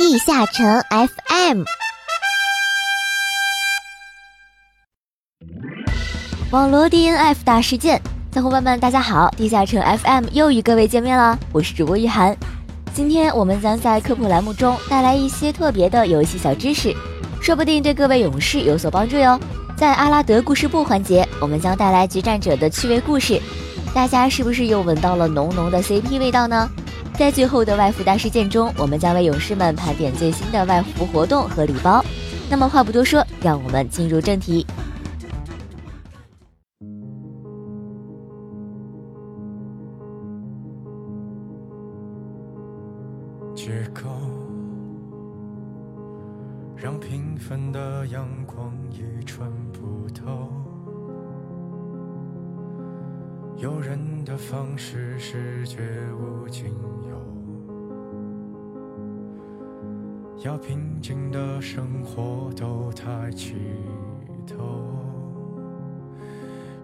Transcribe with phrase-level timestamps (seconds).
[0.00, 1.62] 地下城 FM，
[6.50, 8.00] 网罗 DNF 大事件，
[8.34, 12.34] 小伙伴们大家好，地下城 FM 又与各位见面了，我是主播玉涵。
[12.94, 16.96] 今天我们将在科普栏目中带来一些特别的游戏小知识，
[17.42, 19.38] 说不定对各位勇士有所帮助哟。
[19.76, 23.38] 在阿拉德故事部环节，我们将带来决战者的趣味故事，
[23.94, 26.70] 大家是不是又闻到了浓浓的 CP 味道呢？
[27.20, 32.02] 在最后的外服大事件中，我们将为勇士们盘点最新的外服活动和礼包。
[32.48, 34.66] 那么话不多说，让我们进入正题。
[43.54, 44.08] 借口，
[46.74, 49.46] 让平凡的阳光也穿
[54.40, 55.82] 方式是绝
[56.14, 56.72] 无仅
[57.08, 57.20] 有，
[60.42, 63.54] 要平静的生活都抬起
[64.46, 64.96] 头，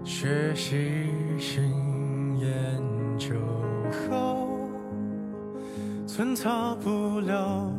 [0.04, 1.08] 学习
[1.38, 1.62] 新
[2.38, 2.82] 研
[3.18, 3.34] 究
[4.10, 4.68] 后，
[6.06, 7.72] 寸草不留，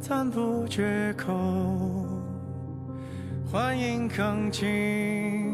[0.00, 1.34] 赞不绝口，
[3.44, 5.47] 欢迎刚进。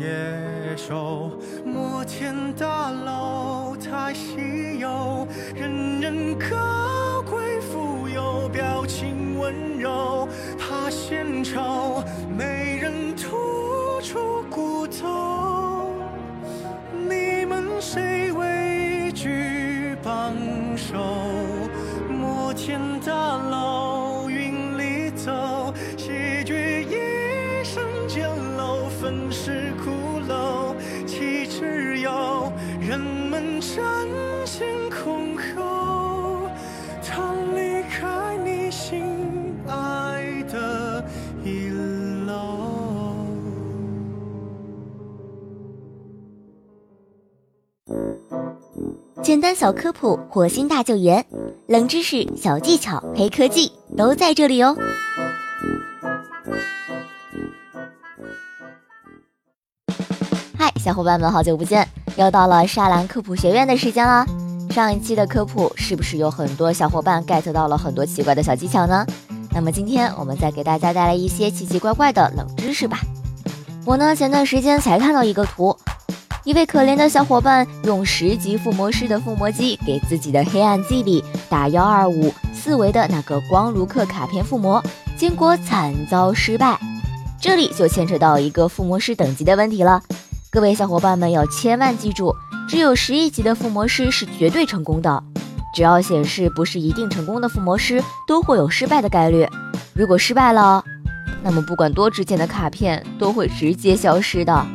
[0.00, 1.30] 野兽，
[1.62, 10.26] 摩天大楼太稀有，人人高贵富有，表情温柔，
[10.58, 12.02] 怕献丑，
[12.34, 12.59] 没
[49.30, 51.24] 简单小科普，火星大救援，
[51.68, 54.76] 冷知识、小技巧、黑科技都在这里哦。
[60.58, 61.86] 嗨，小伙伴们，好久不见！
[62.16, 64.26] 又到了沙兰科普学院的时间啦。
[64.70, 69.06] 上一期的科普是不是有很多小伙伴 get 到了很多奇怪的小技巧呢？
[69.52, 72.98] 那么今天我们再给大家带来一些奇奇怪怪的冷知识吧。
[73.86, 75.76] 我呢前段时间才看到一个图，
[76.44, 84.82] 一位可怜的小伙伴用十级附魔师的附魔机给自己的黑暗祭里打幺二五四维的那个光卢克卡片附魔，
[85.18, 86.78] 结果惨遭失败。
[87.38, 90.02] 这里就牵扯到一个附魔师等级的问题了。
[90.50, 92.34] 各位小伙伴们要千万记住，
[92.66, 95.22] 只有十一级的附魔师是绝对成功的。
[95.74, 99.46] 只要显示不是一定成功的附魔师，都会有失败的概率。
[99.94, 100.82] 如果失败了，
[101.42, 104.66] 那么不管多值钱的卡片都会直接消失的。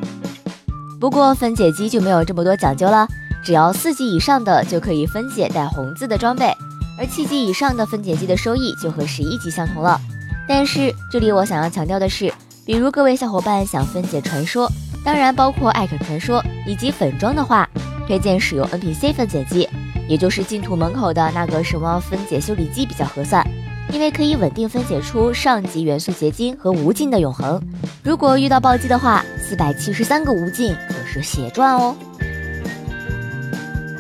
[1.00, 3.08] 不过分解机就没有这么多讲究了，
[3.44, 6.56] 只要四级以上的就可以分解带红字的装备，
[6.98, 10.00] 而七级以上的分解机的收益就和十一级相同了。
[10.48, 12.32] 但是这里我想要强调的是，
[12.66, 14.72] 比如各位小伙伴想分解传说，
[15.04, 17.70] 当然包括艾肯传说以及粉装的话，
[18.08, 19.68] 推荐使用 NPC 分解机，
[20.08, 23.46] 也就是净土门口的那个什么分解修理机比较合算，
[23.92, 27.62] 因为可以稳定分解出上级元素结晶和无尽的永恒。
[28.04, 31.96] 如果遇到暴击的话，四百七十三个无尽可是血赚哦。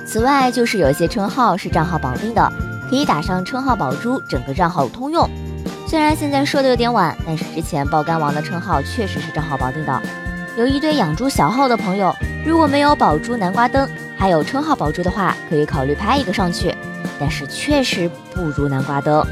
[0.03, 2.51] 此外，就是有些称号是账号绑定的，
[2.89, 5.29] 可以打上称号宝珠，整个账号通用。
[5.87, 10.01] 虽然现在说的有点晚，但是之前爆肝王的称号确实是账号绑定的。
[10.57, 12.11] 有一堆养猪小号的朋友，
[12.43, 16.73] 如果没有宝珠南瓜灯，还有称号宝珠的话，可以考虑拍一个上去。
[17.19, 19.23] 但是确实不如南瓜灯。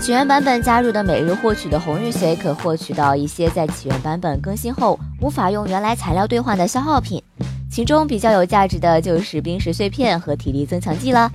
[0.00, 7.22] 起源版本加入的每日获取的红玉髓，可获取到一些在起源版本更新后无法用原来材料兑换的消耗品，
[7.70, 11.30] 其中比较有价值的就是冰石碎片和体力增强剂了。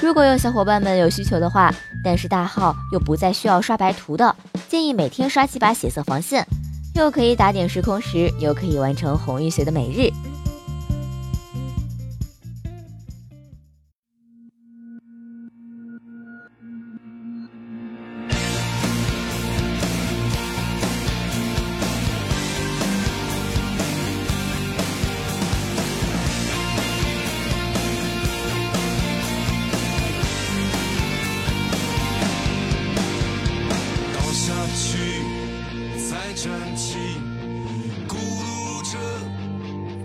[0.00, 4.34] 如果有小伙伴们有需求的话，但是大号又不再需要刷白图的，
[4.66, 6.46] 建议每天刷几把血色防线，
[6.94, 10.10] 又可以打点时空石，又可以完成红玉髓的每日。
[34.36, 34.98] 下去，
[36.10, 36.98] 再站起，
[38.06, 38.98] 孤独着，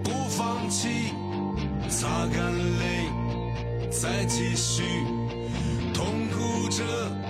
[0.06, 0.88] 不放弃，
[1.90, 3.10] 擦干泪，
[3.92, 4.84] 再继续，
[5.94, 7.21] 痛苦着。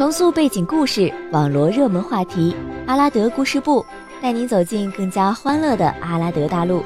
[0.00, 2.56] 重塑背景故事，网罗热门话题，
[2.86, 3.84] 阿拉德故事部
[4.22, 6.82] 带您走进更加欢乐的阿拉德大陆。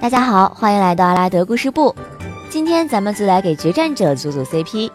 [0.00, 1.92] 大家好，欢迎来到阿拉德故事部。
[2.48, 4.88] 今天咱们就来给决战者组组 CP。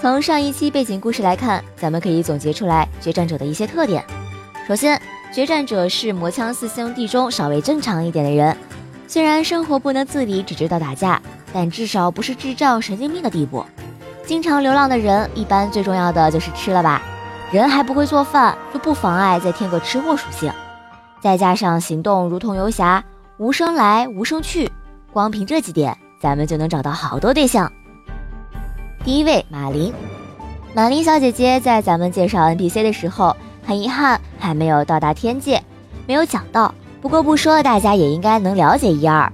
[0.00, 4.02] 从上一期背景故事来看，咱们可以总结出来决战者的一些特点。
[4.66, 4.98] 首先，
[5.30, 8.56] 决战者是魔枪四兄弟中稍微正常一点的人，
[9.06, 11.20] 虽然生活不能自理，只知道打架。
[11.54, 13.64] 但至少不是智障、神经病的地步。
[14.26, 17.00] 经常流浪的人，一般最重要的就是吃了吧。
[17.52, 20.52] 人还不会做饭，就不妨碍再添个吃货属性。
[21.20, 23.04] 再加上行动如同游侠，
[23.36, 24.68] 无声来无声去，
[25.12, 27.70] 光凭这几点，咱们就能找到好多对象。
[29.04, 29.94] 第一位，马林。
[30.74, 35.62] 马林小姐姐在咱们介绍 NPC 的时候，很遗憾还没有到达天界，
[36.08, 36.74] 没有讲到。
[37.00, 39.32] 不过不说，大家也应该能了解一二。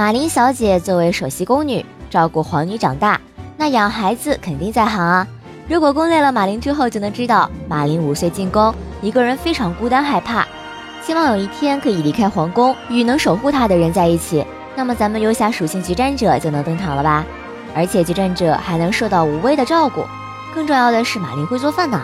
[0.00, 3.20] 马林小姐作为首席宫女，照顾皇女长大，
[3.58, 5.28] 那养孩子肯定在行啊。
[5.68, 10.48] 如果攻略了马林之后，就能知道马林五岁进宫，一个人非常孤单害怕，
[11.02, 14.42] 希望有一天可以离开皇宫，与能守护她的人在一起。
[14.74, 17.22] 那么咱们游侠属性决战者就能登场了吧？
[17.74, 20.02] 而且决战者还能受到无微的照顾，
[20.54, 22.00] 更重要的是马林会做饭呢。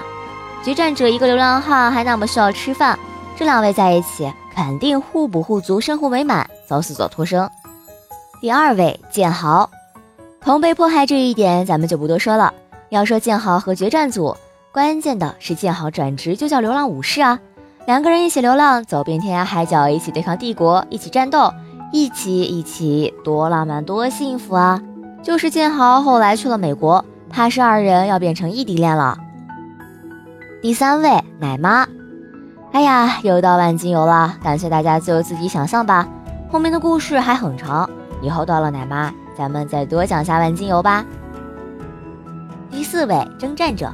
[0.62, 2.98] 决战者一个流浪汉还那么需要吃饭，
[3.34, 7.48] 这两位在一起肯定互补互足，生活美满，早死早脱生。
[8.46, 9.68] 第二位剑豪，
[10.40, 12.54] 同被迫害这一点咱们就不多说了。
[12.90, 14.36] 要说剑豪和决战组，
[14.70, 17.40] 关键的是剑豪转职就叫流浪武士啊，
[17.86, 21.52] 两个人一起流浪，走遍天涯海角，一起对抗帝国，一起战斗，
[21.92, 24.80] 一起一起，多浪漫多幸福啊！
[25.24, 29.18] 就是剑豪后来去了美国，怕是二人要变成异地恋了。
[30.62, 31.88] 第三位奶妈，
[32.70, 36.06] 哎呀，又到万金油了，感谢大家自由自己想象吧，
[36.48, 37.90] 后面的故事还很长。
[38.22, 41.04] 以后到了奶妈，咱们再多讲下万金油吧。
[42.70, 43.92] 第四位征战者，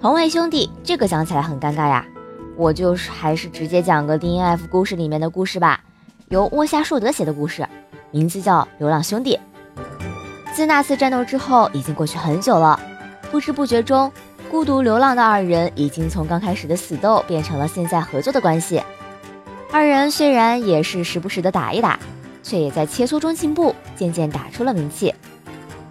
[0.00, 2.04] 同为兄弟，这个讲起来很尴尬呀。
[2.56, 5.80] 我就是还是直接讲个 DNF 故事里面的故事吧，
[6.28, 7.66] 由沃夏硕德写的故事，
[8.10, 9.36] 名字叫《流浪兄弟》。
[10.54, 12.78] 自那次战斗之后，已经过去很久了，
[13.30, 14.12] 不知不觉中，
[14.50, 18.80] 孤独流浪的二人已经从刚开始的死斗变成了现在合作的关系。
[19.72, 21.98] 二人虽然也是时不时的打一打。
[22.44, 25.12] 却也在切磋中进步，渐渐打出了名气。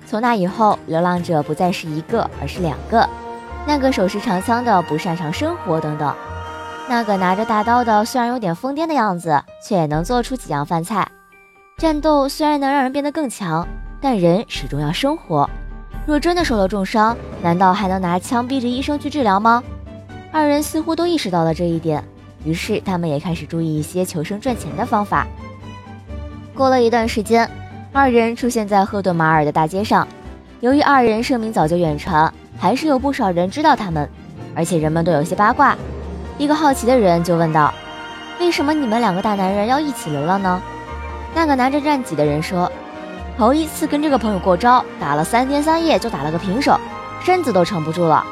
[0.07, 3.10] 从那以后，流浪者不再是一个，而是两个。
[3.65, 6.13] 那个手持长枪的不擅长生活等等，
[6.88, 11.10] 那个拿着大刀的虽然有点疯癫的样子，却也能做出几样饭菜。
[11.77, 13.67] 战斗虽然能让人变得更强，
[14.00, 15.50] 但人始终要生活。
[16.05, 19.63] 若真的受了重伤，难道还能拿枪逼着医生去治疗吗？
[20.31, 22.03] 二人似乎都意识到了这一点，
[22.43, 25.25] 于是他们也开始注意一些求生赚钱的方法。
[26.55, 27.50] 过了一段时间，
[27.91, 30.07] 二人出现在赫顿马尔的大街上。
[30.60, 34.07] 由于二人声名早就远传，还是有不少人知道他们，
[34.55, 35.75] 而且人们都有些八卦。
[36.38, 37.74] 一个好奇的人就问道
[38.39, 40.62] ：“为什么你们两个大男人要一起流浪呢？”
[41.33, 42.72] 那个拿着战戟的人说
[43.36, 46.79] ：“头一次跟这个朋友过招，打了三天三夜就打了个平手，
[47.24, 48.24] 身子都撑不住了。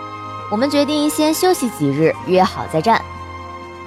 [0.51, 3.01] 我们决定先休息几日，约好再战。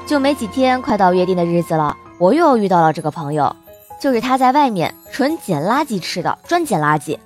[0.06, 3.54] 就没几天，快到约定的日子了，我又遇到了这个朋友。”
[4.00, 7.18] 就是他在外面纯捡垃圾吃的，专捡垃圾，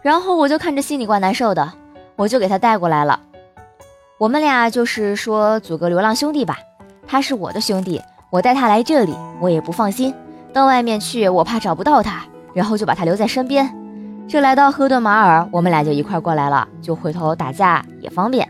[0.00, 1.72] 然后我就看着心里怪难受的，
[2.16, 3.20] 我就给他带过来了。
[4.18, 6.56] 我们俩就是说组个流浪兄弟吧，
[7.06, 8.00] 他是我的兄弟，
[8.30, 10.14] 我带他来这里，我也不放心
[10.52, 12.24] 到外面去，我怕找不到他，
[12.54, 13.74] 然后就把他留在身边。
[14.28, 18.48] 这来到赫顿马尔，我们俩就一块过来了，就回头打架也方便。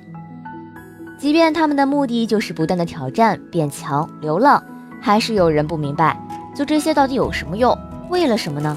[1.18, 4.62] 即便他们的目的就是不断的挑战、变强、流浪，
[5.00, 6.20] 还是有人不明白。
[6.54, 7.76] 就这些到底有什么用？
[8.10, 8.76] 为了什么呢？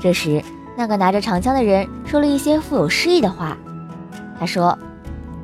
[0.00, 0.42] 这时，
[0.76, 3.56] 那个拿着长枪的人说了一些富有诗意的话。
[4.38, 4.78] 他说：“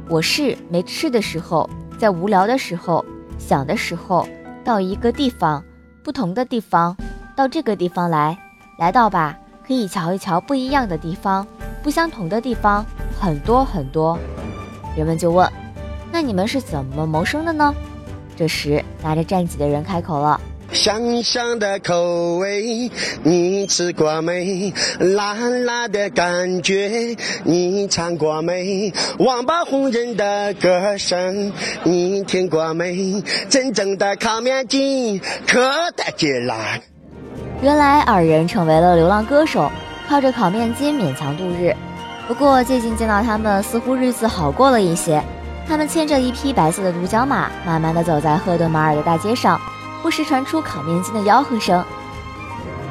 [0.09, 1.69] 我是没吃的时候，
[1.99, 3.05] 在无聊的时候，
[3.39, 4.27] 想的时候，
[4.65, 5.63] 到一个地方，
[6.03, 6.97] 不同的地方，
[7.35, 8.39] 到这个地方来，
[8.79, 11.47] 来到吧，可以瞧一瞧不一样的地方，
[11.83, 12.85] 不相同的地方，
[13.19, 14.19] 很多很多。”
[14.97, 15.51] 人们就问
[16.13, 17.75] ：“那你们是怎么谋生的呢？”
[18.37, 20.39] 这时，拿着战戟的人开口了。
[20.73, 22.91] 香香的口味，
[23.23, 24.73] 你吃过没？
[24.99, 27.15] 辣辣的感觉，
[27.45, 28.93] 你尝过没？
[29.19, 31.53] 王八红人的歌声，
[31.85, 33.23] 你听过没？
[33.51, 35.61] 真正的烤面筋可
[35.95, 36.81] 带劲啦！
[37.61, 39.71] 原来二人成为了流浪歌手，
[40.09, 41.77] 靠着烤面筋勉强度日。
[42.27, 45.23] 不过最近见到他们，似乎日子好过了一些。
[45.69, 49.61] 他们牵着一匹白色的独角马，慢慢的走在赫顿马尔的大街上。
[50.03, 51.83] 不时传出烤面筋的吆喝声。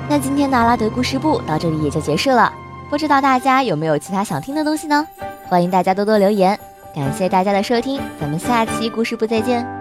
[0.10, 2.52] 那今天的阿拉德故事部到这里也就结束了，
[2.90, 5.06] 不知道大家有没有其他想听的东西呢？
[5.48, 6.58] 欢迎大家多多留言，
[6.96, 9.81] 感谢大家的收听，咱们下期故事部再见。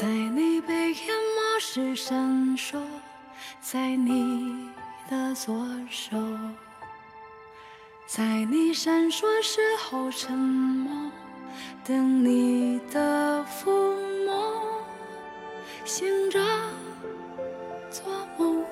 [0.00, 2.16] 在你被淹没时闪
[2.56, 2.80] 烁，
[3.60, 4.66] 在你
[5.10, 5.54] 的左
[5.90, 6.16] 手，
[8.06, 10.90] 在你闪烁时候沉默，
[11.84, 13.70] 等你的抚
[14.24, 14.82] 摸，
[15.84, 16.42] 醒着
[17.90, 18.64] 做梦，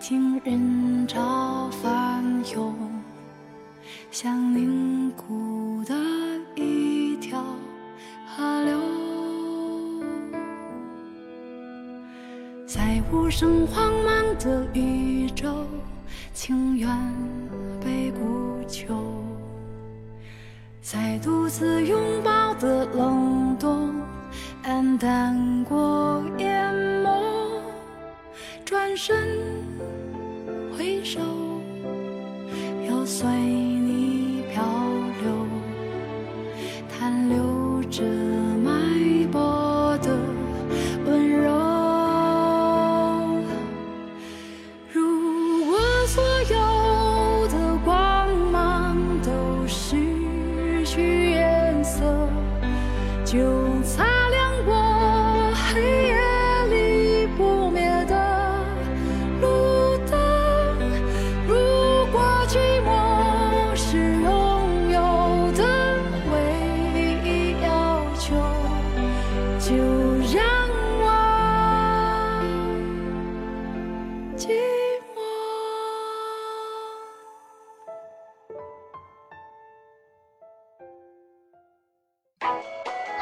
[0.00, 2.74] 听人潮翻涌，
[4.10, 5.94] 像凝固的
[6.56, 7.40] 一条
[8.26, 8.81] 河流。
[12.74, 15.46] 在无声荒茫的宇宙，
[16.32, 16.88] 情愿
[17.84, 18.96] 被孤求，
[20.80, 23.92] 在独自拥抱的冷冻，
[24.64, 27.60] 黯淡过淹没，
[28.64, 29.14] 转身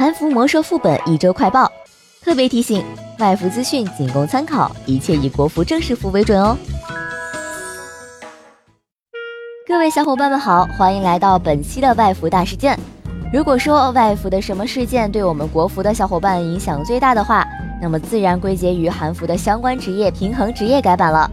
[0.01, 1.71] 韩服魔兽副本一周快报，
[2.23, 2.83] 特别提醒：
[3.19, 6.57] 外服资讯仅供参考，一切以国服正式服为准哦。
[9.69, 12.81] 各位小伙伴们好，欢迎来到本期的外服大事件。
[13.31, 17.47] 如果说外服的什么事件对我们国服的小伙伴影响最大的话，
[17.79, 21.31] 那么自然归结于韩服的相关职业平衡职业改版了。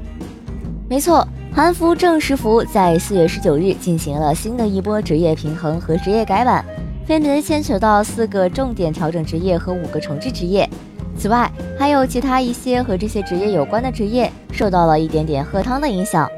[0.89, 6.65] 没错，韩服正式服在四月十九日进行了新的一波职业平衡和职业改版。
[7.07, 10.69] 分别牵扯到四个重点调整职业和五个重置职业，
[11.17, 11.49] 此外
[11.79, 16.29] 还有其他一些和这些职业有关的职业受到了一点点喝汤的影响。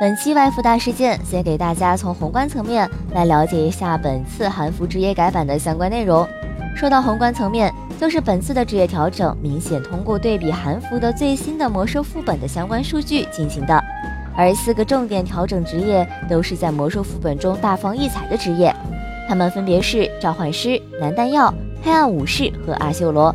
[0.00, 6.26] 本期外服大事件，先给大家从宏观层面来了解一下本次韩服职业改版的相关内容。
[6.74, 13.78] 说到宏观层面，就是本次的职业调整明显通过对比韩服的最新的魔兽副本的相关数据进行的，
[14.34, 18.74] 而四个重点调整职业都是在魔兽副本中大放异彩的职业。
[19.28, 21.52] 他们分别是召唤师、蓝弹药、
[21.82, 23.34] 黑暗武士和阿修罗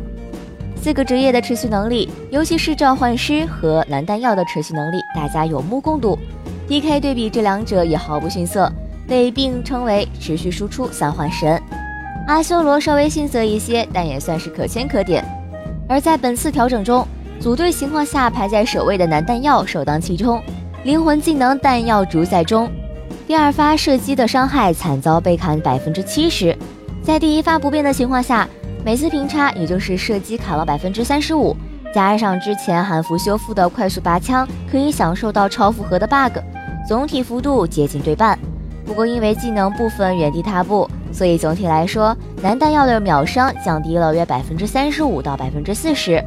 [0.76, 6.18] 四个职业的持续能力，尤其是召唤师和蓝弹药的持续能力，大家有目共睹。
[6.68, 8.72] D.K 对比这两者也毫不逊色，
[9.06, 11.60] 被并称为持续输出三幻神。
[12.26, 15.24] 阿修罗稍微逊色一些，但也算是可圈可点。
[15.88, 17.06] 而在本次调整中，
[17.40, 20.40] 组队情况下排在首位的蓝弹药首当其冲，
[20.84, 22.70] 灵魂技能弹药主宰中。
[23.30, 26.52] 第二发射击的伤害惨遭被砍百分之七十，
[27.00, 28.44] 在第一发不变的情况下，
[28.84, 31.56] 每次平差也就是射击砍了百分之三十五，
[31.94, 36.40] 加上之前韩服修复的快速拔枪，可以享受到超负荷的 bug，
[36.88, 38.36] 总体幅度接近对半。
[38.84, 46.20] 不过因为技能部分原地踏步，所以总体来说，男弹药的秒伤降低了约百分之三十五到百分之四十。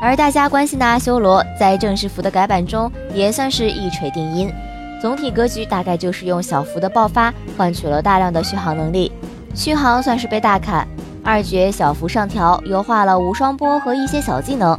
[0.00, 4.48] 而大家关心的阿修罗，在正式服的改版中也算是一锤定音。
[5.04, 9.12] 总体格局大概就是用小幅的爆发换取了大量的续航能力，
[9.54, 10.88] 续航算是被大砍。
[11.22, 14.74] 二绝小幅上调，优化了无双波和一些小技能。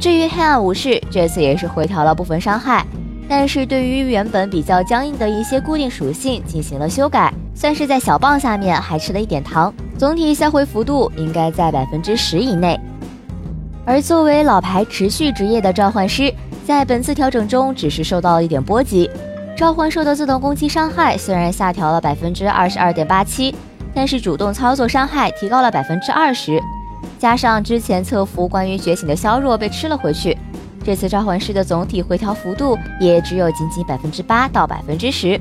[0.00, 2.84] 至于黑暗武士，这次也是回调了部分伤害，
[3.28, 9.72] 但是对于原本比较僵硬的一些固定属性进行了修改，算是在小棒下面还吃了一点糖。
[9.96, 12.76] 总体销毁幅度应该在百分之十以内。
[13.84, 16.34] 而作为老牌持续职业的召唤师，
[16.66, 19.08] 在本次调整中只是受到了一点波及。
[19.56, 23.54] 召唤兽的自动攻击伤害虽然下调了百分之二十二点八七，
[23.94, 26.60] 但是主动操作伤害提高了百分之二十，
[27.20, 30.36] 加上之前测服关于觉醒的削弱被吃了回去，
[30.82, 35.40] 这次召唤师的总体回调幅度也只有仅仅百分之八到百分之十。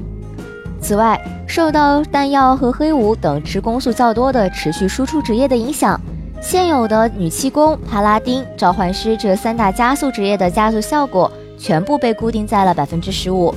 [0.80, 6.00] 此外，受到弹药和黑武等吃攻速较多的持续输出职业的影响。
[6.40, 13.56] 现有的女气功、帕拉丁、召唤师这三大加速职业的加速效果全部被固定在了百分之十五。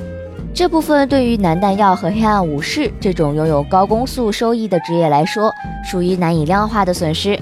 [0.57, 5.53] 这部分对于男弹药和黑暗武士这种拥有高攻速收益的职业来说，
[5.85, 7.39] 属于难以量化的损失。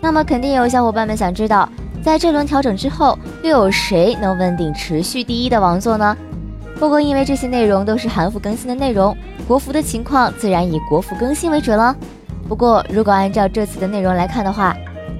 [0.00, 1.68] 那么，肯定有小伙伴们想知道，
[2.02, 6.16] 在这轮调整之后，又有谁能稳定持续第一的王座呢？
[6.78, 9.14] 不过，因为这些内容都是韩服更新的内容，
[9.46, 11.94] 国服的情况自然以国服更新为准了。
[12.48, 14.74] 不过，如果按照这次的内容来看的话，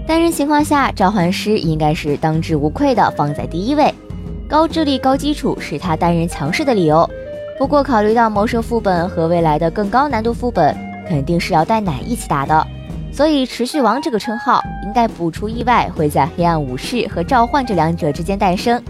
[0.06, 3.94] 单人情况下，召唤师应该是当之无愧的放在第一位。
[4.48, 7.06] 高智力、高基础是他单人强势的理由。
[7.58, 10.76] 不过，考虑到魔兽副本和未来的更高难度副本，
[11.08, 12.64] 肯定是要带奶一起打的，
[13.12, 18.80] 所以持续王这个称号应该不出意外会在黑暗武士和召唤这两者之间诞生。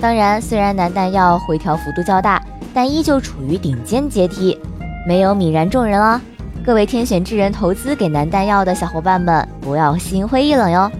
[0.00, 2.42] 当然，虽然男弹药回调幅度较大，
[2.74, 4.58] 但依旧处于顶尖阶梯，
[5.06, 6.20] 没有泯然众人了。
[6.64, 10.90] 各位天选之人投资给男弹药的小伙伴们，不要心灰意冷哟。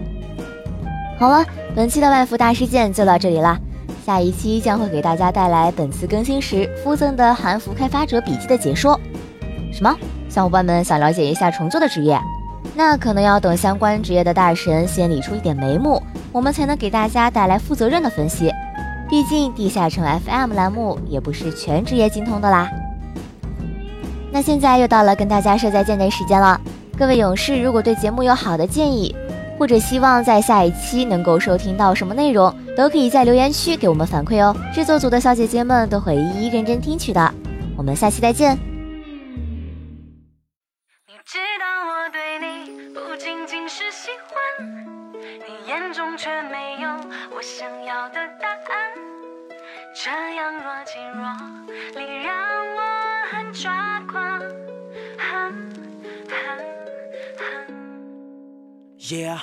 [1.19, 3.59] 好了，本期的万福大事件就到这里啦，
[4.05, 8.99] 下一期将会给大家带来本次更新时附赠的韩服开发者笔记的解说。
[9.71, 9.95] 什么？
[10.27, 12.19] 小伙伴们想了解一下重做的职业？
[12.75, 18.51] 那可能要等相关职业的大神先理出一点眉目，我们才能给大家带来负责任的分析。
[19.09, 22.71] 毕竟地下城 FM 栏目也不是全职业精通的啦。
[24.31, 26.59] 那现在又到了跟大家说再见的时间了，
[26.97, 29.13] 各位勇士，如果对节目有好的建议，
[29.59, 34.55] 或者希望在下一期能够收听到什么内容，都可以在留言区给我们反馈哦。
[34.73, 37.33] 制作组的小姐姐们都会一一认真听取的。
[37.77, 38.57] 我们下期再见。
[41.07, 44.33] 你知道我对你不仅仅是喜欢，
[45.47, 46.89] 你眼中却没有
[47.35, 48.93] 我想要的答案，
[49.95, 51.21] 这样若即若
[51.99, 52.35] 离让
[52.75, 52.79] 我
[53.31, 54.39] 很抓狂，
[55.17, 55.29] 很
[56.29, 56.35] 很
[57.37, 57.45] 很。
[58.99, 59.39] Yeah，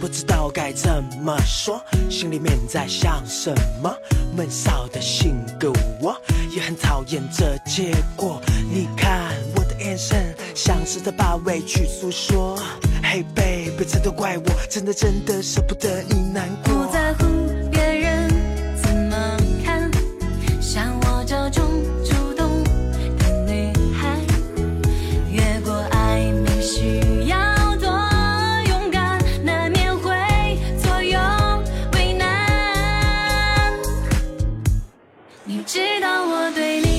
[0.00, 3.94] 不知道该怎么说，心里面在想什么。
[4.36, 6.16] 闷骚的性格，我
[6.54, 8.40] 也很讨厌这结果。
[8.72, 12.56] 你看我的眼神，像是在把委屈诉说。
[13.02, 17.39] 嘿 baby，这都怪我，真的真的舍不得你难过。
[35.52, 36.89] 你知道我对你